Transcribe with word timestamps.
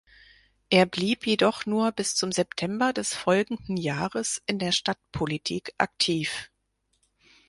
Er 0.71 0.87
blieb 0.87 1.27
jedoch 1.27 1.67
nur 1.67 1.91
bis 1.91 2.15
zum 2.15 2.31
September 2.31 2.91
des 2.91 3.13
folgenden 3.13 3.77
Jahres 3.77 4.41
in 4.47 4.57
der 4.57 4.71
Stadtpolitik 4.71 5.75
aktiv. 5.77 6.49